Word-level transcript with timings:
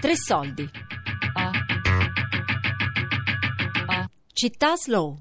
Tre 0.00 0.14
soldi. 0.14 0.68
Città 4.32 4.76
Slow. 4.76 5.18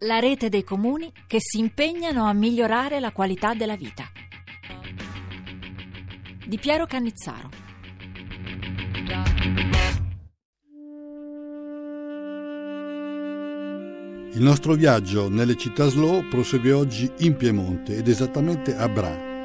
La 0.00 0.20
rete 0.20 0.48
dei 0.48 0.62
comuni 0.62 1.12
che 1.26 1.38
si 1.40 1.58
impegnano 1.58 2.24
a 2.24 2.32
migliorare 2.32 3.00
la 3.00 3.10
qualità 3.10 3.54
della 3.54 3.74
vita. 3.74 4.04
Di 6.46 6.56
Piero 6.56 6.86
Cannizzaro. 6.86 7.48
Il 14.34 14.42
nostro 14.42 14.74
viaggio 14.74 15.28
nelle 15.28 15.56
città 15.56 15.88
slow 15.88 16.28
prosegue 16.28 16.70
oggi 16.70 17.10
in 17.18 17.34
Piemonte 17.34 17.96
ed 17.96 18.06
esattamente 18.06 18.76
a 18.76 18.88
Bra. 18.88 19.35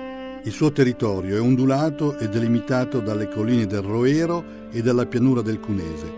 Il 0.43 0.51
suo 0.51 0.71
territorio 0.71 1.37
è 1.37 1.39
ondulato 1.39 2.17
e 2.17 2.27
delimitato 2.27 2.99
dalle 2.99 3.27
colline 3.27 3.67
del 3.67 3.83
Roero 3.83 4.43
e 4.71 4.81
dalla 4.81 5.05
pianura 5.05 5.43
del 5.43 5.59
Cunese. 5.59 6.11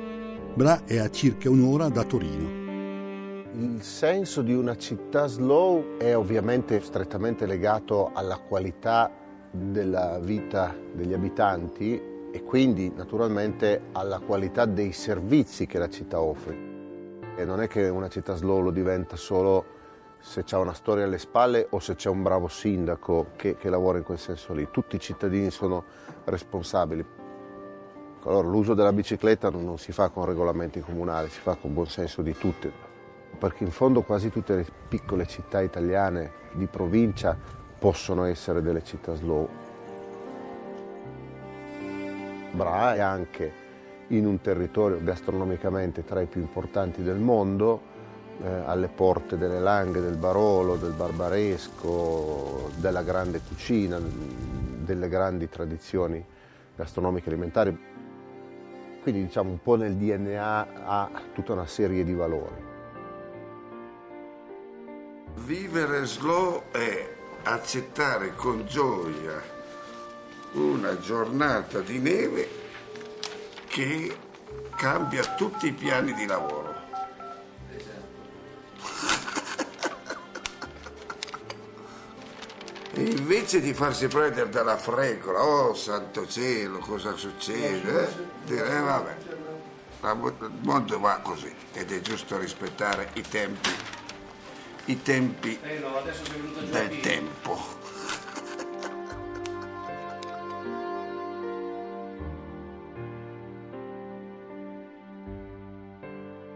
Bra 0.54 0.86
è 0.86 0.98
a 0.98 1.10
circa 1.10 1.50
un'ora 1.50 1.90
da 1.90 2.06
Torino. 2.06 2.62
Il 3.52 3.82
senso 3.82 4.42
di 4.42 4.54
una 4.54 4.78
città 4.78 5.28
slow 5.28 5.98
è 5.98 6.16
ovviamente 6.16 6.80
strettamente 6.80 7.46
legato 7.46 8.12
alla 8.14 8.38
qualità 8.38 9.12
della 9.52 10.18
vita 10.20 10.74
degli 10.94 11.14
abitanti 11.14 12.02
e 12.32 12.44
quindi 12.44 12.94
naturalmente 12.96 13.88
alla 13.92 14.20
qualità 14.20 14.64
dei 14.64 14.94
servizi 14.94 15.66
che 15.66 15.80
la 15.80 15.90
città 15.90 16.22
offre. 16.22 16.72
E 17.36 17.44
non 17.44 17.60
è 17.60 17.68
che 17.68 17.90
una 17.90 18.08
città 18.08 18.36
slow 18.36 18.62
lo 18.62 18.72
diventa 18.72 19.18
solo 19.18 19.82
se 20.24 20.46
c'è 20.46 20.56
una 20.56 20.72
storia 20.74 21.04
alle 21.04 21.18
spalle 21.18 21.68
o 21.72 21.80
se 21.80 21.96
c'è 21.96 22.08
un 22.08 22.24
bravo 22.24 22.48
sindaco 22.48 23.32
che, 23.36 23.58
che 23.58 23.70
lavora 23.70 23.98
in 23.98 24.06
quel 24.06 24.18
senso 24.18 24.54
lì. 24.54 24.70
Tutti 24.72 24.96
i 24.96 25.00
cittadini 25.00 25.52
sono 25.52 25.84
responsabili. 26.24 27.06
Allora, 28.24 28.48
l'uso 28.48 28.74
della 28.74 28.94
bicicletta 28.94 29.50
non, 29.50 29.78
si 29.78 29.92
fa 29.92 30.08
con 30.08 30.24
regolamenti 30.24 30.80
comunali, 30.80 31.28
si 31.28 31.42
fa 31.42 31.56
con 31.56 31.74
buon 31.74 31.88
senso 31.88 32.22
di 32.22 32.38
tutti, 32.38 32.72
perché 33.38 33.66
in 33.66 33.72
fondo 33.72 34.02
quasi 34.04 34.30
tutte 34.32 34.56
le 34.56 34.66
piccole 34.88 35.28
città 35.28 35.62
italiane 35.62 36.32
di 36.54 36.68
provincia 36.68 37.38
possono 37.78 38.24
essere 38.24 38.62
delle 38.62 38.82
città 38.82 39.14
slow. 39.16 39.50
Bra 42.52 42.96
è 42.96 43.02
anche 43.02 43.52
in 44.08 44.26
un 44.26 44.40
territorio 44.40 45.04
gastronomicamente 45.04 46.06
tra 46.06 46.22
i 46.22 46.28
più 46.28 46.40
importanti 46.40 47.04
del 47.04 47.18
mondo, 47.18 47.92
eh, 48.42 48.48
alle 48.66 48.88
porte 48.88 49.38
delle 49.38 49.60
Langhe, 49.60 50.02
del 50.02 50.16
Barolo, 50.16 50.76
del 50.76 50.94
Barbaresco, 50.94 52.72
della 52.76 53.04
grande 53.04 53.42
cucina, 53.48 54.00
delle 54.00 55.08
grandi 55.08 55.50
tradizioni 55.50 56.24
gastronomiche 56.76 57.30
alimentari. 57.30 57.92
Quindi 59.02 59.26
diciamo 59.26 59.50
un 59.50 59.62
po' 59.62 59.76
nel 59.76 59.96
DNA 59.96 60.68
ha 60.86 61.10
tutta 61.34 61.54
una 61.54 61.68
serie 61.68 62.04
di 62.04 62.14
valori. 62.14 62.72
Vivere 65.46 66.06
slow 66.06 66.64
è 66.72 67.12
accettare 67.44 68.34
con 68.34 68.66
gioia 68.66 69.42
una 70.54 70.98
giornata 71.00 71.80
di 71.80 72.00
neve 72.00 72.48
che 73.68 74.16
cambia 74.76 75.24
tutti 75.36 75.68
i 75.68 75.74
piani 75.74 76.14
di 76.14 76.26
lavoro. 76.26 76.73
E 82.96 83.02
invece 83.02 83.60
di 83.60 83.74
farsi 83.74 84.08
prendere 84.08 84.50
dalla 84.50 84.78
fregola, 84.78 85.44
oh 85.44 85.74
santo 85.74 86.28
cielo, 86.28 86.78
cosa 86.78 87.16
succede? 87.16 88.08
Eh? 88.08 88.14
Dire, 88.46 88.70
eh, 88.70 88.82
vabbè, 88.82 89.16
il 90.04 90.52
mondo 90.62 91.00
va 91.00 91.20
così 91.24 91.52
ed 91.74 91.92
è 91.92 92.02
giusto 92.02 92.38
rispettare 92.38 93.10
i 93.14 93.22
tempi, 93.22 93.70
i 94.86 95.02
tempi 95.02 95.58
del 96.70 97.00
tempo. 97.00 97.58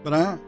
Bra 0.04 0.40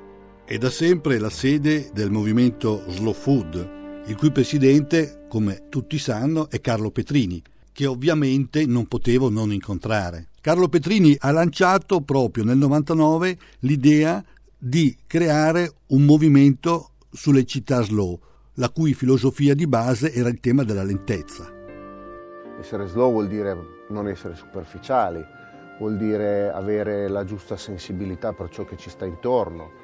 è 0.46 0.58
da 0.60 0.70
sempre 0.70 1.18
la 1.18 1.32
sede 1.32 1.90
del 1.92 2.12
movimento 2.12 2.84
Slow 2.90 3.14
Food, 3.14 3.79
il 4.06 4.16
cui 4.16 4.32
presidente, 4.32 5.26
come 5.28 5.68
tutti 5.70 5.98
sanno, 5.98 6.50
è 6.50 6.60
Carlo 6.62 6.90
Petrini, 6.92 7.42
che 7.72 7.86
ovviamente 7.86 8.66
non 8.66 8.88
potevo 8.88 9.30
non 9.30 9.52
incontrare. 9.54 10.30
Carlo 10.42 10.68
Petrini 10.68 11.16
ha 11.20 11.32
lanciato 11.32 12.02
proprio 12.02 12.44
nel 12.44 12.58
99 12.58 13.38
l'idea 13.60 14.24
di 14.58 14.98
creare 15.06 15.72
un 15.88 16.04
movimento 16.04 16.92
sulle 17.12 17.46
città 17.46 17.82
slow, 17.82 18.20
la 18.56 18.70
cui 18.70 18.94
filosofia 18.94 19.54
di 19.54 19.68
base 19.68 20.14
era 20.14 20.30
il 20.30 20.40
tema 20.40 20.64
della 20.64 20.84
lentezza. 20.84 21.54
Essere 22.60 22.88
slow 22.88 23.12
vuol 23.12 23.28
dire 23.28 23.56
non 23.90 24.08
essere 24.08 24.36
superficiali, 24.36 25.24
vuol 25.80 25.96
dire 25.96 26.52
avere 26.52 27.08
la 27.08 27.24
giusta 27.24 27.56
sensibilità 27.56 28.34
per 28.34 28.50
ciò 28.50 28.66
che 28.66 28.76
ci 28.76 28.90
sta 28.90 29.06
intorno. 29.06 29.79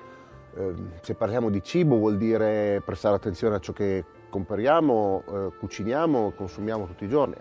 Eh, 0.58 0.74
se 1.02 1.16
parliamo 1.16 1.50
di 1.50 1.62
cibo 1.62 1.98
vuol 1.98 2.16
dire 2.18 2.82
prestare 2.86 3.16
attenzione 3.16 3.56
a 3.56 3.60
ciò 3.60 3.74
che 3.74 4.06
compriamo, 4.30 5.24
eh, 5.28 5.58
cuciniamo, 5.60 6.32
consumiamo 6.32 6.86
tutti 6.88 7.04
i 7.04 7.10
giorni. 7.10 7.36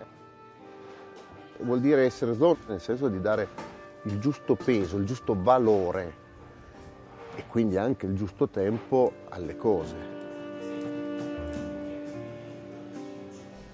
Vuol 1.59 1.79
dire 1.79 2.03
essere 2.03 2.33
slow 2.33 2.57
nel 2.67 2.81
senso 2.81 3.07
di 3.07 3.21
dare 3.21 3.47
il 4.03 4.19
giusto 4.19 4.55
peso, 4.55 4.97
il 4.97 5.05
giusto 5.05 5.33
valore 5.41 6.23
e 7.35 7.45
quindi 7.47 7.77
anche 7.77 8.05
il 8.05 8.15
giusto 8.15 8.49
tempo 8.49 9.13
alle 9.29 9.55
cose. 9.55 10.13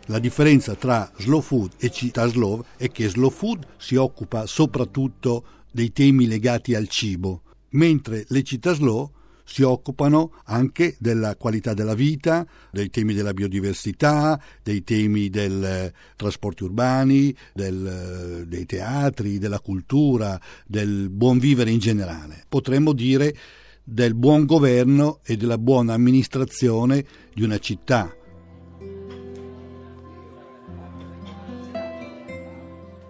La 0.06 0.20
differenza 0.20 0.76
tra 0.76 1.10
slow 1.18 1.42
food 1.42 1.72
e 1.80 1.90
città 1.90 2.28
slow 2.28 2.64
è 2.78 2.92
che 2.92 3.08
slow 3.08 3.32
food 3.32 3.66
si 3.78 3.96
occupa 3.96 4.46
soprattutto 4.46 5.44
dei 5.72 5.92
temi 5.92 6.28
legati 6.28 6.76
al 6.76 6.88
cibo, 6.88 7.42
mentre 7.70 8.26
le 8.28 8.44
città 8.44 8.74
slow 8.74 9.10
si 9.52 9.64
occupano 9.64 10.32
anche 10.46 10.96
della 10.98 11.36
qualità 11.36 11.74
della 11.74 11.94
vita, 11.94 12.48
dei 12.72 12.90
temi 12.90 13.14
della 13.14 13.34
biodiversità, 13.34 14.40
dei 14.64 14.84
temi 14.84 15.30
dei 15.30 15.64
eh, 15.64 15.94
trasporti 16.16 16.64
urbani, 16.64 17.36
del, 17.54 17.86
eh, 17.86 18.48
dei 18.48 18.66
teatri, 18.66 19.40
della 19.40 19.60
cultura, 19.60 20.40
del 20.66 21.10
buon 21.10 21.38
vivere 21.38 21.70
in 21.70 21.80
generale. 21.80 22.44
Potremmo 22.48 22.94
dire 22.94 23.36
del 23.84 24.16
buon 24.16 24.46
governo 24.46 25.20
e 25.24 25.36
della 25.36 25.58
buona 25.58 25.94
amministrazione 25.94 27.04
di 27.34 27.44
una 27.44 27.58
città 27.58 28.16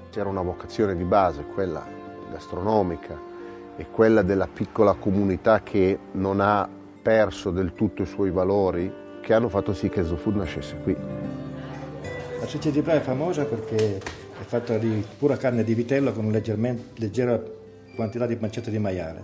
C'era 0.10 0.28
una 0.28 0.42
vocazione 0.42 0.94
di 0.98 1.06
base, 1.06 1.46
quella 1.54 1.88
gastronomica 2.30 3.31
e 3.82 3.88
quella 3.90 4.22
della 4.22 4.48
piccola 4.48 4.94
comunità 4.94 5.64
che 5.64 5.98
non 6.12 6.40
ha 6.40 6.70
perso 7.02 7.50
del 7.50 7.74
tutto 7.74 8.04
i 8.04 8.06
suoi 8.06 8.30
valori, 8.30 8.94
che 9.22 9.34
hanno 9.34 9.50
fatto 9.50 9.74
sì 9.74 9.90
che 9.90 10.04
Zofood 10.04 10.36
nascesse 10.36 10.76
qui. 10.84 10.96
La 12.40 12.46
ciccia 12.46 12.70
di 12.70 12.80
Bra 12.82 12.94
è 12.94 13.00
famosa 13.00 13.44
perché 13.46 13.98
è 13.98 14.44
fatta 14.46 14.78
di 14.78 15.04
pura 15.18 15.36
carne 15.36 15.64
di 15.64 15.74
vitello 15.74 16.12
con 16.12 16.26
una 16.26 16.40
leggera 16.96 17.42
quantità 17.96 18.28
di 18.28 18.36
pancetta 18.36 18.70
di 18.70 18.78
maiale. 18.78 19.24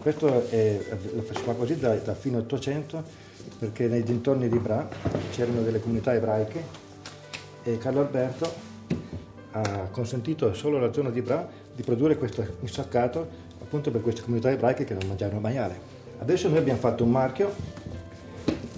Questo 0.00 0.48
è, 0.48 0.78
si 1.34 1.42
fa 1.42 1.52
così 1.52 1.78
da, 1.78 1.94
da 1.96 2.14
fine 2.14 2.38
800 2.38 3.02
perché 3.58 3.86
nei 3.86 4.02
dintorni 4.02 4.48
di 4.48 4.58
Bra 4.58 4.88
c'erano 5.30 5.60
delle 5.60 5.80
comunità 5.80 6.14
ebraiche 6.14 6.64
e 7.64 7.76
Carlo 7.76 8.00
Alberto 8.00 8.68
ha 9.50 9.88
consentito 9.90 10.54
solo 10.54 10.78
alla 10.78 10.92
zona 10.92 11.10
di 11.10 11.20
Bra 11.20 11.46
di 11.74 11.82
produrre 11.82 12.16
questo 12.16 12.46
insaccato 12.60 13.48
appunto 13.62 13.90
per 13.90 14.00
queste 14.00 14.22
comunità 14.22 14.50
ebraiche 14.50 14.84
che 14.84 14.94
non 14.94 15.06
mangiavano 15.06 15.40
maiale. 15.40 15.98
Adesso 16.18 16.48
noi 16.48 16.58
abbiamo 16.58 16.78
fatto 16.78 17.04
un 17.04 17.10
marchio 17.10 17.54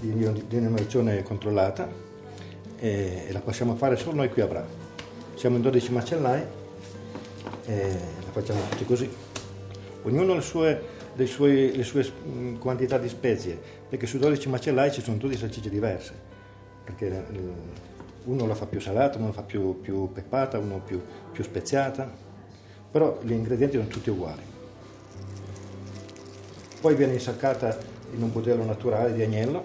di 0.01 0.13
denominazione 0.49 1.23
controllata 1.23 1.89
e, 2.79 3.29
la 3.31 3.41
possiamo 3.41 3.75
fare 3.77 3.97
solo 3.97 4.17
noi 4.17 4.29
qui 4.29 4.43
a 4.43 4.47
Bra. 4.47 4.65
Siamo 5.35 5.57
in 5.57 5.63
12 5.63 5.93
macellai 5.93 6.43
e 7.67 7.99
la 8.25 8.31
facciamo 8.31 8.61
tutti 8.71 8.85
così. 8.85 9.11
Ognuno 10.03 10.33
ha 10.33 10.35
le 10.37 10.41
sue, 10.41 10.83
le 11.15 11.27
sue, 11.27 11.71
le 11.75 11.85
sue 11.85 12.05
mm, 12.27 12.57
quantità 12.57 12.99
di 12.99 13.09
spezie, 13.09 13.59
perché 13.89 14.07
su 14.07 14.19
12 14.19 14.49
macellai 14.49 14.93
ci 14.93 15.01
sono 15.01 15.17
tutte 15.17 15.37
salsicce 15.37 15.71
diverse. 15.71 16.13
Perché 16.85 17.07
eh, 17.07 17.25
uno 18.25 18.47
la 18.47 18.55
fa 18.55 18.67
più 18.67 18.81
salata, 18.81 19.19
uno 19.19 19.29
la 19.29 19.33
fa 19.33 19.43
più, 19.43 19.81
più 19.81 20.11
peppata, 20.13 20.59
uno 20.59 20.81
più, 20.85 21.01
più 21.31 21.45
speziata, 21.45 22.11
però 22.91 23.19
gli 23.23 23.33
ingredienti 23.33 23.77
sono 23.77 23.89
tutti 23.89 24.11
uguali. 24.11 24.52
Poi 26.83 26.97
viene 26.97 27.13
insaccata 27.13 27.79
in 28.13 28.21
un 28.25 28.33
budello 28.33 28.65
naturale 28.65 29.13
di 29.13 29.23
agnello, 29.23 29.65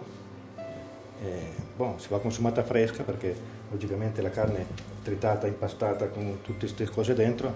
e, 1.19 1.49
bon, 1.75 1.99
si 1.99 2.09
va 2.09 2.19
consumata 2.19 2.61
fresca 2.61 3.01
perché 3.01 3.35
logicamente 3.71 4.21
la 4.21 4.29
carne 4.29 4.67
tritata, 5.01 5.47
impastata 5.47 6.09
con 6.09 6.41
tutte 6.43 6.67
queste 6.67 6.87
cose 6.87 7.15
dentro 7.15 7.51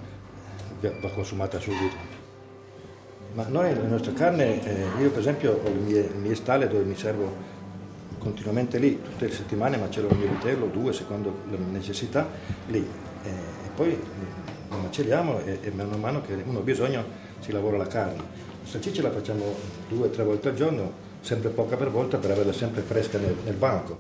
va 0.79 1.09
consumata 1.11 1.59
subito. 1.59 1.95
Ma 3.33 3.45
noi 3.49 3.75
la 3.75 3.83
nostra 3.83 4.13
carne, 4.13 4.65
eh, 4.65 4.99
io 4.99 5.11
per 5.11 5.19
esempio 5.19 5.61
ho 5.63 5.69
le 5.69 5.79
mie, 5.79 6.01
le 6.11 6.17
mie 6.17 6.33
stalle 6.33 6.67
dove 6.67 6.83
mi 6.83 6.95
servo 6.95 7.31
continuamente 8.17 8.79
lì, 8.79 8.99
tutte 8.99 9.27
le 9.27 9.31
settimane 9.31 9.77
macello 9.77 10.07
il 10.09 10.17
mio 10.17 10.29
vitello, 10.29 10.65
due 10.65 10.91
secondo 10.91 11.41
la 11.51 11.57
necessità, 11.57 12.27
lì. 12.65 12.79
Eh, 12.79 13.29
e 13.29 13.69
poi 13.75 13.95
lo 14.69 14.77
macelliamo 14.77 15.39
e, 15.41 15.59
e 15.61 15.69
man 15.69 15.91
mano 15.99 16.23
che 16.23 16.33
uno 16.43 16.57
ha 16.57 16.63
bisogno 16.63 17.03
si 17.37 17.51
lavora 17.51 17.77
la 17.77 17.85
carne. 17.85 18.49
La 18.61 18.67
salsiccia 18.67 19.01
la 19.01 19.11
facciamo 19.11 19.55
due 19.89 20.07
o 20.07 20.09
tre 20.09 20.23
volte 20.23 20.49
al 20.49 20.55
giorno, 20.55 20.91
sempre 21.21 21.49
poca 21.49 21.75
per 21.75 21.89
volta 21.89 22.17
per 22.17 22.31
averla 22.31 22.53
sempre 22.53 22.81
fresca 22.81 23.17
nel, 23.17 23.35
nel 23.43 23.55
banco. 23.55 23.99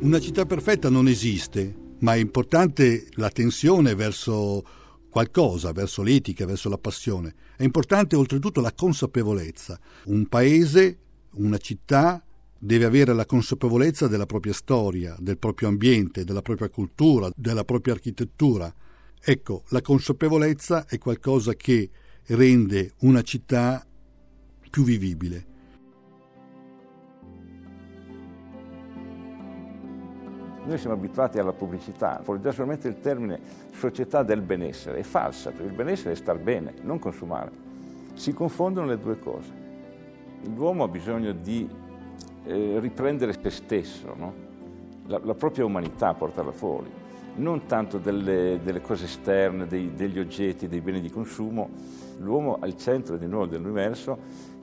Una 0.00 0.20
città 0.20 0.46
perfetta 0.46 0.88
non 0.88 1.08
esiste, 1.08 1.74
ma 1.98 2.14
è 2.14 2.18
importante 2.18 3.08
la 3.12 3.30
tensione 3.30 3.94
verso 3.94 4.64
qualcosa, 5.10 5.72
verso 5.72 6.02
l'etica, 6.02 6.46
verso 6.46 6.68
la 6.68 6.78
passione. 6.78 7.34
È 7.56 7.64
importante 7.64 8.16
oltretutto 8.16 8.60
la 8.60 8.72
consapevolezza. 8.72 9.78
Un 10.04 10.26
paese, 10.26 10.98
una 11.32 11.58
città 11.58 12.22
deve 12.58 12.84
avere 12.84 13.12
la 13.14 13.26
consapevolezza 13.26 14.06
della 14.06 14.26
propria 14.26 14.52
storia, 14.52 15.16
del 15.18 15.38
proprio 15.38 15.68
ambiente, 15.68 16.24
della 16.24 16.42
propria 16.42 16.68
cultura, 16.68 17.30
della 17.34 17.64
propria 17.64 17.94
architettura. 17.94 18.72
Ecco, 19.20 19.64
la 19.68 19.80
consapevolezza 19.80 20.86
è 20.86 20.98
qualcosa 20.98 21.54
che 21.54 21.90
rende 22.28 22.92
una 23.00 23.22
città 23.22 23.84
più 24.70 24.84
vivibile. 24.84 25.46
Noi 30.64 30.76
siamo 30.76 30.96
abituati 30.96 31.38
alla 31.38 31.54
pubblicità, 31.54 32.22
già 32.42 32.52
solamente 32.52 32.88
il 32.88 33.00
termine 33.00 33.40
società 33.72 34.22
del 34.22 34.42
benessere 34.42 34.98
è 34.98 35.02
falsa, 35.02 35.50
perché 35.50 35.66
il 35.66 35.72
benessere 35.72 36.12
è 36.12 36.14
star 36.14 36.38
bene, 36.38 36.74
non 36.82 36.98
consumare. 36.98 37.50
Si 38.12 38.34
confondono 38.34 38.86
le 38.86 38.98
due 38.98 39.18
cose. 39.18 39.50
L'uomo 40.54 40.84
ha 40.84 40.88
bisogno 40.88 41.32
di 41.32 41.66
eh, 42.44 42.78
riprendere 42.80 43.32
se 43.32 43.48
stesso, 43.48 44.14
no? 44.14 44.34
la, 45.06 45.18
la, 45.22 45.34
propria 45.34 45.64
umanità, 45.64 46.12
portarla 46.12 46.52
fuori, 46.52 46.90
non 47.38 47.66
tanto 47.66 47.98
delle, 47.98 48.60
delle 48.62 48.80
cose 48.80 49.04
esterne, 49.04 49.66
dei, 49.66 49.94
degli 49.94 50.18
oggetti, 50.18 50.68
dei 50.68 50.80
beni 50.80 51.00
di 51.00 51.10
consumo. 51.10 51.70
L'uomo 52.18 52.58
al 52.60 52.76
centro 52.76 53.16
di 53.16 53.26
nuovo 53.26 53.46
dell'universo 53.46 54.18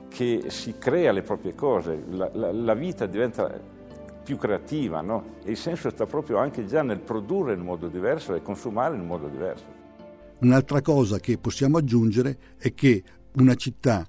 che 0.08 0.44
si 0.48 0.76
crea 0.78 1.12
le 1.12 1.22
proprie 1.22 1.54
cose, 1.54 2.04
la, 2.10 2.30
la, 2.32 2.52
la 2.52 2.74
vita 2.74 3.06
diventa 3.06 3.74
più 4.22 4.36
creativa, 4.36 5.00
no? 5.00 5.36
E 5.44 5.50
il 5.50 5.56
senso 5.56 5.90
sta 5.90 6.06
proprio 6.06 6.38
anche 6.38 6.66
già 6.66 6.82
nel 6.82 7.00
produrre 7.00 7.54
in 7.54 7.60
modo 7.60 7.88
diverso 7.88 8.34
e 8.34 8.42
consumare 8.42 8.96
in 8.96 9.06
modo 9.06 9.28
diverso. 9.28 9.64
Un'altra 10.40 10.82
cosa 10.82 11.18
che 11.18 11.38
possiamo 11.38 11.78
aggiungere 11.78 12.38
è 12.58 12.74
che 12.74 13.02
una 13.34 13.54
città 13.54 14.06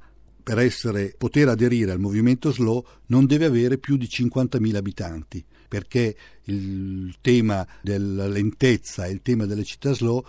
per 0.48 0.60
essere, 0.60 1.14
poter 1.18 1.50
aderire 1.50 1.92
al 1.92 2.00
movimento 2.00 2.52
slow 2.52 2.82
non 3.08 3.26
deve 3.26 3.46
avere 3.46 3.78
più 3.78 3.98
di 3.98 4.06
50.000 4.06 4.76
abitanti, 4.76 5.44
perché 5.68 6.16
il 6.44 7.16
tema 7.22 7.66
della 7.82 8.28
lentezza 8.28 9.06
e 9.06 9.12
il 9.12 9.22
tema 9.22 9.46
delle 9.46 9.64
città 9.64 9.94
slow 9.94 10.24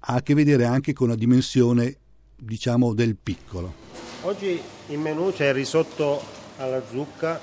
ha 0.00 0.14
a 0.14 0.22
che 0.22 0.34
vedere 0.34 0.64
anche 0.64 0.92
con 0.92 1.08
la 1.08 1.14
dimensione, 1.14 1.96
diciamo, 2.36 2.94
del 2.94 3.16
piccolo. 3.16 3.72
Oggi 4.22 4.60
in 4.88 5.00
menù 5.00 5.32
c'è 5.32 5.48
il 5.48 5.54
risotto 5.54 6.22
alla 6.56 6.82
zucca. 6.88 7.38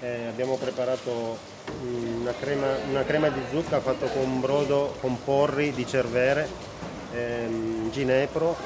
Eh, 0.00 0.26
abbiamo 0.26 0.56
preparato 0.56 1.52
una 1.82 2.32
crema, 2.38 2.76
una 2.90 3.04
crema, 3.04 3.28
di 3.28 3.40
zucca 3.50 3.80
fatta 3.80 4.06
con 4.06 4.40
brodo 4.40 4.96
con 5.00 5.22
porri 5.22 5.72
di 5.72 5.86
cervere, 5.86 6.48
ehm, 7.12 7.90
ginepro, 7.90 8.56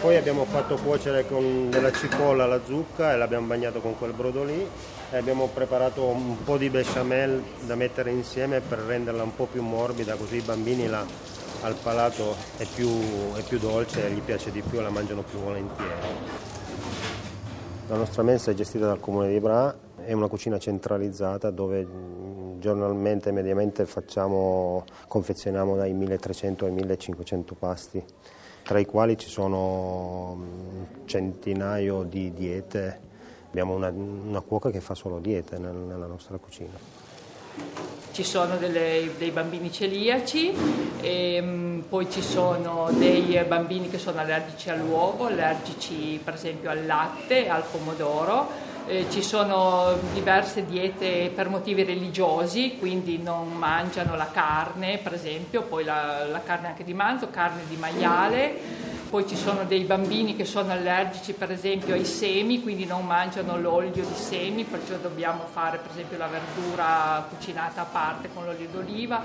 poi 0.00 0.16
abbiamo 0.16 0.44
fatto 0.44 0.76
cuocere 0.76 1.26
con 1.26 1.70
della 1.70 1.92
cipolla 1.92 2.46
la 2.46 2.60
zucca 2.64 3.12
e 3.12 3.16
l'abbiamo 3.16 3.46
bagnato 3.46 3.80
con 3.80 3.96
quel 3.98 4.12
brodo 4.12 4.44
lì 4.44 4.66
abbiamo 5.18 5.48
preparato 5.48 6.04
un 6.04 6.42
po' 6.42 6.56
di 6.56 6.70
bechamel 6.70 7.42
da 7.66 7.74
mettere 7.74 8.10
insieme 8.10 8.60
per 8.60 8.78
renderla 8.78 9.22
un 9.22 9.34
po' 9.34 9.46
più 9.46 9.62
morbida 9.62 10.16
così 10.16 10.36
i 10.36 10.40
bambini 10.40 10.86
la, 10.86 11.04
al 11.62 11.74
palato 11.82 12.34
è 12.56 12.64
più, 12.64 12.88
è 13.34 13.42
più 13.42 13.58
dolce, 13.58 14.10
gli 14.10 14.20
piace 14.20 14.50
di 14.50 14.62
più 14.62 14.78
e 14.78 14.82
la 14.82 14.90
mangiano 14.90 15.22
più 15.22 15.38
volentieri. 15.38 15.90
La 17.88 17.96
nostra 17.96 18.22
mensa 18.22 18.50
è 18.50 18.54
gestita 18.54 18.86
dal 18.86 19.00
comune 19.00 19.28
di 19.28 19.38
Bra, 19.38 19.74
è 20.02 20.12
una 20.12 20.28
cucina 20.28 20.58
centralizzata 20.58 21.50
dove 21.50 21.86
giornalmente 22.58 23.32
mediamente 23.32 23.84
facciamo, 23.86 24.84
confezioniamo 25.08 25.76
dai 25.76 25.92
1300 25.92 26.64
ai 26.64 26.72
1500 26.72 27.54
pasti, 27.54 28.02
tra 28.62 28.78
i 28.78 28.86
quali 28.86 29.18
ci 29.18 29.28
sono 29.28 30.42
centinaio 31.04 32.02
di 32.04 32.32
diete. 32.32 33.10
Abbiamo 33.52 33.74
una, 33.74 33.90
una 33.90 34.40
cuoca 34.40 34.70
che 34.70 34.80
fa 34.80 34.94
solo 34.94 35.18
diete 35.18 35.58
nella 35.58 36.06
nostra 36.06 36.38
cucina 36.38 37.02
ci 38.12 38.24
sono 38.24 38.56
delle, 38.56 39.10
dei 39.18 39.30
bambini 39.30 39.70
celiaci, 39.70 40.54
e, 41.00 41.40
um, 41.40 41.84
poi 41.88 42.10
ci 42.10 42.22
sono 42.22 42.88
dei 42.92 43.42
bambini 43.46 43.88
che 43.88 43.98
sono 43.98 44.20
allergici 44.20 44.70
all'uovo, 44.70 45.26
allergici 45.26 46.20
per 46.22 46.34
esempio 46.34 46.70
al 46.70 46.84
latte, 46.86 47.48
al 47.48 47.64
pomodoro. 47.70 48.70
Eh, 48.86 49.06
ci 49.10 49.22
sono 49.22 49.96
diverse 50.12 50.66
diete 50.66 51.30
per 51.34 51.48
motivi 51.48 51.84
religiosi, 51.84 52.76
quindi 52.78 53.18
non 53.18 53.52
mangiano 53.52 54.16
la 54.16 54.28
carne, 54.30 54.98
per 54.98 55.14
esempio, 55.14 55.62
poi 55.62 55.84
la, 55.84 56.26
la 56.26 56.42
carne 56.42 56.68
anche 56.68 56.84
di 56.84 56.92
manzo, 56.92 57.28
carne 57.30 57.62
di 57.68 57.76
maiale 57.76 58.90
poi 59.12 59.28
ci 59.28 59.36
sono 59.36 59.66
dei 59.66 59.84
bambini 59.84 60.34
che 60.34 60.46
sono 60.46 60.72
allergici 60.72 61.34
per 61.34 61.50
esempio 61.50 61.92
ai 61.92 62.06
semi, 62.06 62.62
quindi 62.62 62.86
non 62.86 63.04
mangiano 63.04 63.60
l'olio 63.60 63.92
di 63.92 64.14
semi, 64.14 64.64
perciò 64.64 64.96
dobbiamo 64.96 65.44
fare 65.44 65.76
per 65.76 65.90
esempio 65.90 66.16
la 66.16 66.28
verdura 66.28 67.28
cucinata 67.28 67.82
a 67.82 67.84
parte 67.84 68.30
con 68.32 68.46
l'olio 68.46 68.66
d'oliva. 68.72 69.22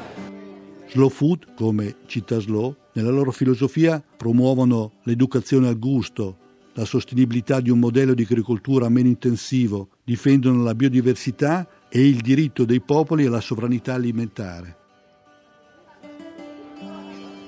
Slow 0.90 1.08
Food, 1.08 1.54
come 1.56 2.00
Città 2.06 2.38
Slow, 2.38 2.76
nella 2.96 3.12
loro 3.12 3.32
filosofia 3.32 4.04
promuovono 4.18 4.92
l'educazione 5.04 5.70
al 5.70 5.80
gusto, 5.80 6.36
la 6.74 6.84
sostenibilità 6.84 7.62
di 7.62 7.70
un 7.70 7.80
modello 7.80 8.14
di 8.14 8.24
agricoltura 8.24 8.90
meno 8.90 9.08
intensivo, 9.08 9.88
difendono 10.04 10.64
la 10.64 10.76
biodiversità 10.76 11.66
e 11.88 12.06
il 12.06 12.20
diritto 12.20 12.66
dei 12.66 12.82
popoli 12.82 13.26
alla 13.26 13.40
sovranità 13.40 13.94
alimentare. 13.94 14.87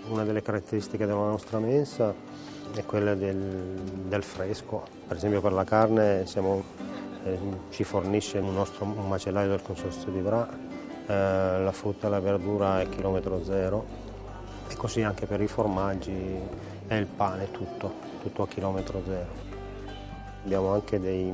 Una 0.09 0.23
delle 0.23 0.41
caratteristiche 0.41 1.05
della 1.05 1.19
nostra 1.19 1.59
mensa 1.59 2.11
è 2.73 2.83
quella 2.83 3.13
del, 3.13 3.79
del 4.07 4.23
fresco. 4.23 4.83
Per 5.07 5.15
esempio 5.15 5.39
per 5.39 5.53
la 5.53 5.63
carne 5.63 6.25
siamo, 6.25 6.63
eh, 7.25 7.37
ci 7.69 7.83
fornisce 7.83 8.39
un 8.39 8.51
nostro 8.51 8.85
macellaio 8.85 9.49
del 9.49 9.61
Consorzio 9.61 10.11
di 10.11 10.19
Bra, 10.19 10.49
eh, 10.49 11.61
la 11.61 11.71
frutta 11.71 12.07
e 12.07 12.09
la 12.09 12.19
verdura 12.19 12.81
è 12.81 12.89
chilometro 12.89 13.43
zero 13.43 13.85
e 14.67 14.75
così 14.75 15.03
anche 15.03 15.27
per 15.27 15.41
i 15.41 15.47
formaggi 15.47 16.39
e 16.87 16.97
il 16.97 17.05
pane 17.05 17.51
tutto, 17.51 17.93
tutto 18.23 18.41
a 18.41 18.47
chilometro 18.47 19.03
zero. 19.05 19.27
Abbiamo 20.43 20.73
anche 20.73 20.99
dei, 20.99 21.31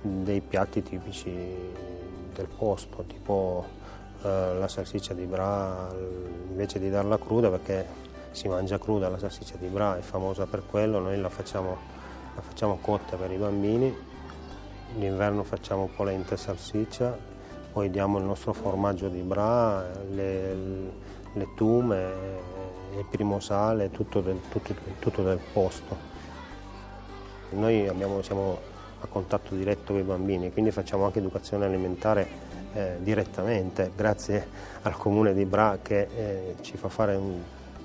dei 0.00 0.40
piatti 0.40 0.84
tipici 0.84 1.32
del 2.32 2.46
posto, 2.46 3.02
tipo 3.08 3.80
eh, 4.22 4.54
la 4.58 4.68
salsiccia 4.68 5.14
di 5.14 5.24
Bra 5.26 5.88
invece 6.48 6.78
di 6.78 6.90
darla 6.90 7.18
cruda 7.18 7.50
perché 7.50 7.86
si 8.30 8.48
mangia 8.48 8.78
cruda 8.78 9.08
la 9.08 9.18
salsiccia 9.18 9.56
di 9.58 9.68
Bra, 9.68 9.96
è 9.96 10.00
famosa 10.00 10.46
per 10.46 10.62
quello, 10.68 10.98
noi 10.98 11.20
la 11.20 11.28
facciamo, 11.28 11.76
la 12.34 12.40
facciamo 12.40 12.78
cotta 12.80 13.16
per 13.16 13.30
i 13.30 13.36
bambini, 13.36 13.94
d'inverno 14.94 15.44
facciamo 15.44 15.88
polenta 15.94 16.34
e 16.34 16.38
salsiccia, 16.38 17.16
poi 17.72 17.90
diamo 17.90 18.18
il 18.18 18.24
nostro 18.24 18.52
formaggio 18.52 19.08
di 19.08 19.20
Bra, 19.20 19.86
le, 20.10 20.54
le 21.32 21.48
tume, 21.54 22.10
il 22.96 23.06
primo 23.10 23.40
sale, 23.40 23.90
tutto 23.90 24.20
del, 24.20 24.40
tutto, 24.50 24.74
tutto 24.98 25.22
del 25.22 25.40
posto. 25.52 26.10
Noi 27.50 27.86
abbiamo, 27.86 28.22
siamo 28.22 28.58
a 29.02 29.06
contatto 29.06 29.54
diretto 29.54 29.92
con 29.92 30.00
i 30.00 30.04
bambini, 30.04 30.52
quindi 30.52 30.70
facciamo 30.70 31.04
anche 31.04 31.18
educazione 31.18 31.66
alimentare 31.66 32.26
eh, 32.74 32.96
direttamente 33.00 33.90
grazie 33.94 34.46
al 34.82 34.96
comune 34.96 35.34
di 35.34 35.44
Bra 35.44 35.78
che 35.82 36.08
eh, 36.14 36.54
ci 36.62 36.76
fa 36.76 36.88
fare 36.88 37.14
un, 37.16 37.40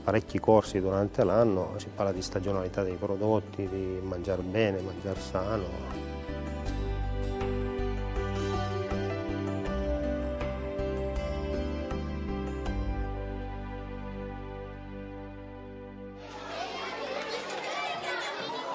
parecchi 0.08 0.40
corsi 0.40 0.80
durante 0.80 1.26
l'anno, 1.26 1.74
si 1.76 1.90
parla 1.94 2.14
di 2.14 2.22
stagionalità 2.22 2.82
dei 2.82 2.96
prodotti, 2.96 3.68
di 3.68 4.00
mangiare 4.02 4.42
bene, 4.42 4.80
mangiare 4.80 5.20
sano. 5.20 5.66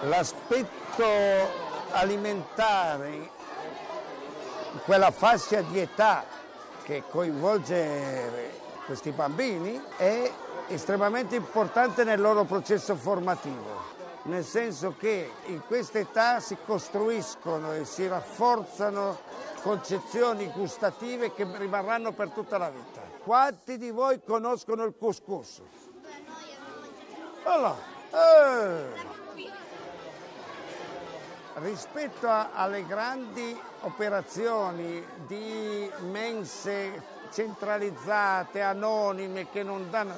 L'aspetto 0.03 1.62
alimentare 1.93 3.31
quella 4.85 5.11
fascia 5.11 5.61
di 5.61 5.79
età 5.79 6.25
che 6.83 7.05
coinvolge 7.09 8.61
questi 8.87 9.11
bambini 9.11 9.81
è 9.97 10.31
estremamente 10.69 11.37
importante 11.37 12.05
nel 12.05 12.21
loro 12.21 12.45
processo 12.45 12.97
formativo, 12.97 13.81
nel 14.23 14.45
senso 14.45 14.95
che 14.99 15.31
in 15.47 15.63
questa 15.67 15.99
età 15.99 16.41
si 16.41 16.57
costruiscono 16.65 17.73
e 17.75 17.85
si 17.85 18.07
rafforzano 18.07 19.19
concezioni 19.63 20.51
gustative 20.51 21.33
che 21.33 21.47
rimarranno 21.57 22.13
per 22.13 22.31
tutta 22.31 22.59
la 22.59 22.71
vita. 22.71 23.01
Quanti 23.23 23.79
di 23.79 23.91
voi 23.91 24.21
conoscono 24.25 24.85
il 24.85 24.95
couscous? 24.99 25.61
Allora, 27.45 27.77
eh. 28.11 28.92
Rispetto 31.63 32.29
alle 32.29 32.85
grandi 32.87 33.57
operazioni 33.83 35.05
di 35.29 35.89
mense 36.11 37.03
centralizzate, 37.31 38.61
anonime, 38.61 39.49
che 39.49 39.63
non 39.63 39.89
danno... 39.89 40.13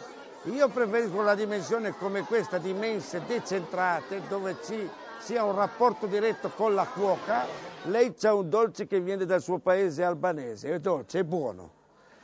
Io 0.45 0.69
preferisco 0.69 1.21
la 1.21 1.35
dimensione 1.35 1.95
come 1.97 2.23
questa 2.23 2.57
di 2.57 2.73
mense 2.73 3.23
decentrate, 3.27 4.23
dove 4.27 4.57
ci 4.65 4.89
sia 5.19 5.45
un 5.45 5.55
rapporto 5.55 6.07
diretto 6.07 6.49
con 6.49 6.75
la 6.75 6.87
cuoca. 6.87 7.45
Lei 7.85 8.15
c'ha 8.15 8.33
un 8.33 8.49
dolce 8.49 8.87
che 8.87 9.01
viene 9.01 9.27
dal 9.27 9.43
suo 9.43 9.59
paese 9.59 10.03
albanese, 10.03 10.73
è 10.73 10.79
dolce, 10.79 11.21
è 11.21 11.25
buono. 11.25 11.71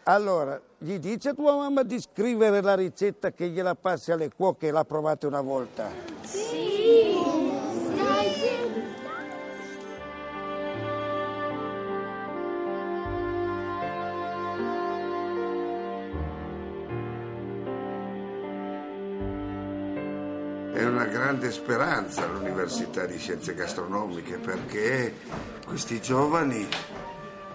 Allora, 0.04 0.58
gli 0.78 0.98
dice 0.98 1.30
a 1.30 1.34
tua 1.34 1.56
mamma 1.56 1.82
di 1.82 2.00
scrivere 2.00 2.62
la 2.62 2.74
ricetta 2.74 3.32
che 3.32 3.48
gliela 3.48 3.74
passi 3.74 4.12
alle 4.12 4.30
cuoche 4.34 4.68
e 4.68 4.70
l'ha 4.70 4.84
provata 4.84 5.26
una 5.26 5.42
volta? 5.42 5.90
Sì! 6.22 7.18
È 7.96 8.69
una 20.90 21.04
grande 21.04 21.52
speranza 21.52 22.26
l'Università 22.26 23.06
di 23.06 23.16
Scienze 23.16 23.54
Gastronomiche 23.54 24.38
perché 24.38 25.14
questi 25.64 26.00
giovani 26.02 26.68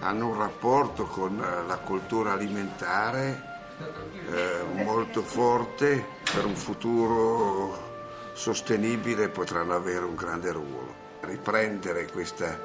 hanno 0.00 0.28
un 0.28 0.38
rapporto 0.38 1.04
con 1.04 1.36
la 1.36 1.76
cultura 1.76 2.32
alimentare 2.32 3.54
eh, 4.30 4.82
molto 4.82 5.22
forte, 5.22 6.04
per 6.32 6.46
un 6.46 6.54
futuro 6.54 8.32
sostenibile 8.32 9.28
potranno 9.28 9.74
avere 9.74 10.04
un 10.04 10.14
grande 10.14 10.52
ruolo. 10.52 11.04
Riprendere 11.20 12.06
questa, 12.10 12.58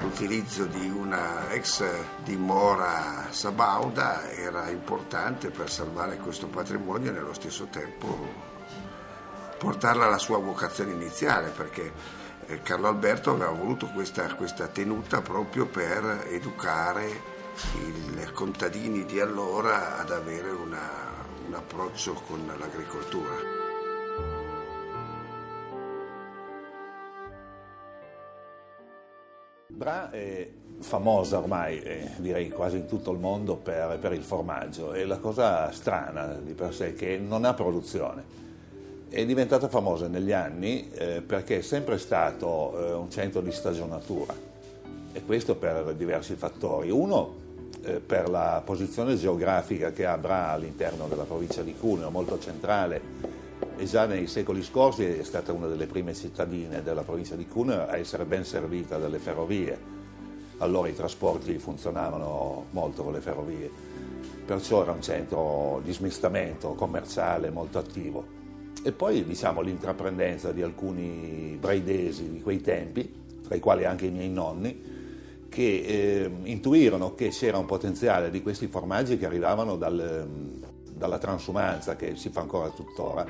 l'utilizzo 0.00 0.66
di 0.66 0.88
una 0.88 1.50
ex 1.50 1.84
dimora 2.24 3.26
sabauda 3.30 4.30
era 4.30 4.68
importante 4.68 5.50
per 5.50 5.70
salvare 5.70 6.16
questo 6.16 6.46
patrimonio 6.46 7.10
e 7.10 7.14
nello 7.14 7.34
stesso 7.34 7.66
tempo 7.70 8.51
portarla 9.62 10.06
alla 10.06 10.18
sua 10.18 10.38
vocazione 10.38 10.90
iniziale 10.90 11.50
perché 11.50 11.92
eh, 12.46 12.62
Carlo 12.62 12.88
Alberto 12.88 13.30
aveva 13.30 13.52
voluto 13.52 13.86
questa, 13.86 14.34
questa 14.34 14.66
tenuta 14.66 15.20
proprio 15.20 15.66
per 15.66 16.26
educare 16.30 17.30
i 17.76 18.32
contadini 18.32 19.04
di 19.04 19.20
allora 19.20 19.98
ad 19.98 20.10
avere 20.10 20.50
una, 20.50 20.80
un 21.46 21.54
approccio 21.54 22.14
con 22.26 22.44
l'agricoltura. 22.58 23.60
Bra 29.68 30.10
è 30.10 30.50
famosa 30.80 31.38
ormai, 31.38 31.80
eh, 31.82 32.10
direi 32.16 32.48
quasi 32.48 32.78
in 32.78 32.86
tutto 32.86 33.12
il 33.12 33.20
mondo, 33.20 33.54
per, 33.54 33.96
per 34.00 34.12
il 34.12 34.24
formaggio 34.24 34.92
e 34.92 35.04
la 35.04 35.18
cosa 35.18 35.70
strana 35.70 36.34
di 36.34 36.52
per 36.54 36.74
sé 36.74 36.88
è 36.88 36.94
che 36.94 37.16
non 37.16 37.44
ha 37.44 37.54
produzione 37.54 38.42
è 39.12 39.26
diventata 39.26 39.68
famosa 39.68 40.08
negli 40.08 40.32
anni 40.32 40.88
eh, 40.90 41.20
perché 41.20 41.58
è 41.58 41.60
sempre 41.60 41.98
stato 41.98 42.78
eh, 42.78 42.92
un 42.92 43.10
centro 43.10 43.42
di 43.42 43.52
stagionatura 43.52 44.34
e 45.12 45.22
questo 45.26 45.54
per 45.54 45.94
diversi 45.94 46.34
fattori. 46.34 46.90
Uno 46.90 47.34
eh, 47.82 48.00
per 48.00 48.30
la 48.30 48.62
posizione 48.64 49.16
geografica 49.16 49.92
che 49.92 50.08
Bra 50.18 50.48
all'interno 50.48 51.08
della 51.08 51.24
provincia 51.24 51.60
di 51.60 51.74
Cuneo, 51.74 52.08
molto 52.08 52.38
centrale 52.38 53.02
e 53.76 53.84
già 53.84 54.06
nei 54.06 54.26
secoli 54.28 54.62
scorsi 54.62 55.04
è 55.04 55.22
stata 55.24 55.52
una 55.52 55.66
delle 55.66 55.86
prime 55.86 56.14
cittadine 56.14 56.82
della 56.82 57.02
provincia 57.02 57.34
di 57.34 57.46
Cuneo 57.46 57.86
a 57.86 57.98
essere 57.98 58.24
ben 58.24 58.46
servita 58.46 58.96
dalle 58.96 59.18
ferrovie. 59.18 59.78
Allora 60.58 60.88
i 60.88 60.94
trasporti 60.94 61.58
funzionavano 61.58 62.64
molto 62.70 63.02
con 63.02 63.12
le 63.12 63.20
ferrovie, 63.20 63.70
perciò 64.46 64.80
era 64.80 64.92
un 64.92 65.02
centro 65.02 65.82
di 65.84 65.92
smistamento 65.92 66.72
commerciale 66.72 67.50
molto 67.50 67.76
attivo. 67.76 68.40
E 68.84 68.90
poi 68.90 69.24
diciamo 69.24 69.60
l'intraprendenza 69.60 70.50
di 70.50 70.60
alcuni 70.60 71.56
braidesi 71.58 72.28
di 72.28 72.42
quei 72.42 72.60
tempi, 72.60 73.20
tra 73.44 73.54
i 73.54 73.60
quali 73.60 73.84
anche 73.84 74.06
i 74.06 74.10
miei 74.10 74.28
nonni, 74.28 74.90
che 75.48 75.84
eh, 75.86 76.30
intuirono 76.44 77.14
che 77.14 77.28
c'era 77.28 77.58
un 77.58 77.66
potenziale 77.66 78.28
di 78.30 78.42
questi 78.42 78.66
formaggi 78.66 79.18
che 79.18 79.26
arrivavano 79.26 79.76
dal, 79.76 80.26
dalla 80.92 81.18
transumanza, 81.18 81.94
che 81.94 82.16
si 82.16 82.30
fa 82.30 82.40
ancora 82.40 82.70
tuttora. 82.70 83.24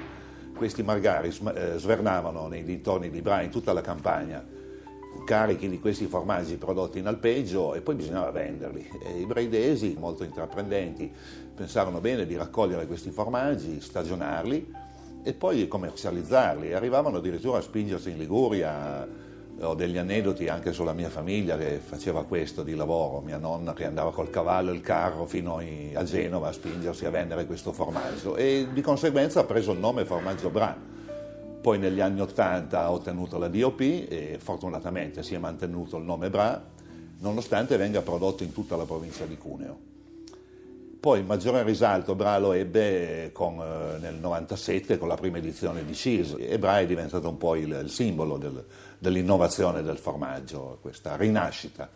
Questi 0.57 0.83
margari 0.83 1.29
eh, 1.29 1.75
svernavano 1.77 2.47
nei 2.47 2.65
dintorni 2.65 3.11
di 3.11 3.21
Bra 3.21 3.43
in 3.43 3.51
tutta 3.51 3.75
la 3.75 3.83
campagna, 3.83 4.43
carichi 5.27 5.69
di 5.69 5.79
questi 5.79 6.07
formaggi 6.07 6.57
prodotti 6.57 6.99
in 6.99 7.07
alpeggio 7.07 7.75
e 7.75 7.83
poi 7.83 7.97
bisognava 7.97 8.31
venderli. 8.31 8.89
E 9.05 9.21
I 9.21 9.27
braidesi, 9.27 9.97
molto 9.99 10.25
intraprendenti, 10.25 11.13
pensarono 11.55 12.01
bene 12.01 12.25
di 12.25 12.37
raccogliere 12.37 12.87
questi 12.87 13.11
formaggi, 13.11 13.83
stagionarli 13.83 14.91
e 15.23 15.33
poi 15.33 15.69
commercializzarli. 15.69 16.73
Arrivavano 16.73 17.19
addirittura 17.19 17.59
a 17.59 17.63
spingersi 17.63 18.11
in 18.11 18.19
Liguria. 18.19 19.31
Ho 19.61 19.75
degli 19.75 19.99
aneddoti 19.99 20.49
anche 20.49 20.73
sulla 20.73 20.93
mia 20.93 21.11
famiglia 21.11 21.57
che 21.57 21.79
faceva 21.79 22.25
questo 22.25 22.63
di 22.63 22.75
lavoro, 22.75 23.21
mia 23.21 23.37
nonna 23.37 23.75
che 23.75 23.85
andava 23.85 24.11
col 24.11 24.31
cavallo 24.31 24.71
e 24.73 24.75
il 24.75 24.81
carro 24.81 25.27
fino 25.27 25.59
a 25.59 26.03
Genova 26.05 26.49
a 26.49 26.53
spingersi 26.53 27.05
a 27.05 27.11
vendere 27.11 27.47
questo 27.47 27.71
formaggio 27.71 28.35
e 28.35 28.69
di 28.73 28.81
conseguenza 28.81 29.41
ha 29.41 29.45
preso 29.45 29.73
il 29.73 29.79
nome 29.79 30.05
formaggio 30.05 30.51
Bra. 30.51 30.77
Poi 31.61 31.79
negli 31.79 32.01
anni 32.01 32.21
Ottanta 32.21 32.81
ha 32.81 32.91
ottenuto 32.91 33.39
la 33.39 33.47
DOP 33.47 33.81
e 33.81 34.39
fortunatamente 34.43 35.23
si 35.23 35.35
è 35.35 35.39
mantenuto 35.39 35.97
il 35.97 36.05
nome 36.05 36.29
Bra, 36.29 36.61
nonostante 37.19 37.77
venga 37.77 38.01
prodotto 38.01 38.43
in 38.43 38.53
tutta 38.53 38.75
la 38.75 38.85
provincia 38.85 39.27
di 39.27 39.37
Cuneo. 39.37 39.92
Poi 41.03 41.19
il 41.19 41.27
maggiore 41.27 41.65
risalto 41.65 42.15
Bra 42.15 42.39
lo 42.39 42.53
ebbe 42.53 43.31
con, 43.33 43.59
eh, 43.59 43.99
nel 43.99 44.15
97 44.21 44.99
con 44.99 45.09
la 45.09 45.17
prima 45.17 45.39
edizione 45.39 45.85
di 45.85 45.95
CIS 45.95 46.37
e 46.39 46.61
Bra 46.61 46.79
è 46.79 46.87
diventato 46.87 47.29
un 47.29 47.37
po' 47.39 47.57
il, 47.57 47.77
il 47.83 47.91
simbolo 47.91 48.39
del, 48.39 48.65
dell'innovazione 49.01 49.83
del 49.83 49.99
formaggio, 49.99 50.79
questa 50.81 51.17
rinascita. 51.17 51.91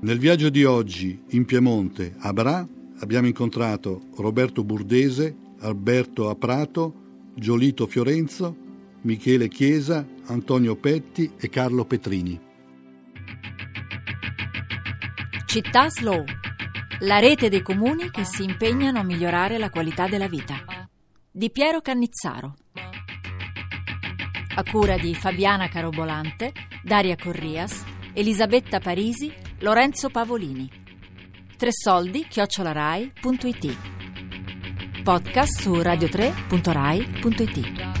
Nel 0.00 0.18
viaggio 0.18 0.48
di 0.48 0.64
oggi 0.64 1.22
in 1.32 1.44
Piemonte 1.44 2.14
a 2.20 2.32
Bra 2.32 2.66
abbiamo 3.00 3.26
incontrato 3.26 4.04
Roberto 4.16 4.64
Burdese, 4.64 5.36
Alberto 5.58 6.30
Aprato, 6.30 6.94
Giolito 7.34 7.86
Fiorenzo, 7.86 8.56
Michele 9.02 9.48
Chiesa, 9.48 10.02
Antonio 10.28 10.76
Petti 10.76 11.30
e 11.36 11.50
Carlo 11.50 11.84
Petrini. 11.84 12.47
Città 15.48 15.88
Slow, 15.88 16.24
la 17.00 17.18
rete 17.20 17.48
dei 17.48 17.62
comuni 17.62 18.10
che 18.10 18.22
si 18.22 18.44
impegnano 18.44 18.98
a 18.98 19.02
migliorare 19.02 19.56
la 19.56 19.70
qualità 19.70 20.06
della 20.06 20.28
vita. 20.28 20.62
Di 21.30 21.50
Piero 21.50 21.80
Cannizzaro. 21.80 22.54
A 24.56 24.62
cura 24.70 24.98
di 24.98 25.14
Fabiana 25.14 25.68
Carobolante, 25.68 26.52
Daria 26.82 27.16
Corrias, 27.16 27.82
Elisabetta 28.12 28.78
Parisi, 28.78 29.32
Lorenzo 29.60 30.10
Pavolini. 30.10 30.70
Tre 31.56 31.70
soldi 31.72 32.26
chiocciolarai.it 32.28 33.76
Podcast 35.02 35.62
su 35.62 35.76
radio3.rai.it 35.76 37.97